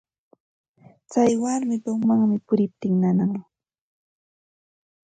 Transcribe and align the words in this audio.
Tsay 1.09 1.33
warmapa 1.43 1.89
umanmi 1.97 2.37
puriptin 2.47 2.93
nanan. 3.01 3.31